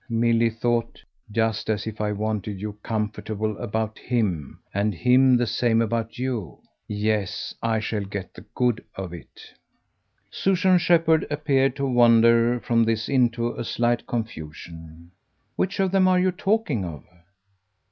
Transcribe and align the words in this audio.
Milly 0.09 0.49
thought. 0.49 1.03
"Just 1.31 1.69
as 1.69 1.85
if 1.85 2.01
I 2.01 2.11
wanted 2.11 2.59
you 2.59 2.73
comfortable 2.81 3.55
about 3.59 3.99
HIM, 3.99 4.59
and 4.73 4.95
him 4.95 5.37
the 5.37 5.45
same 5.45 5.79
about 5.79 6.17
you? 6.17 6.57
Yes 6.87 7.53
I 7.61 7.79
shall 7.81 8.03
get 8.03 8.33
the 8.33 8.43
good 8.55 8.83
of 8.95 9.13
it." 9.13 9.39
Susan 10.31 10.79
Shepherd 10.79 11.27
appeared 11.29 11.75
to 11.75 11.85
wander 11.85 12.59
from 12.61 12.83
this 12.83 13.07
into 13.09 13.53
a 13.53 13.63
slight 13.63 14.07
confusion. 14.07 15.11
"Which 15.55 15.79
of 15.79 15.91
them 15.91 16.07
are 16.07 16.19
you 16.19 16.31
talking 16.31 16.83
of?" 16.83 17.05